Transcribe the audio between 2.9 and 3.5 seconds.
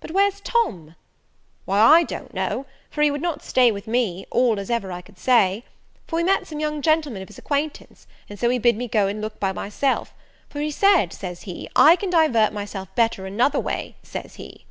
for he would not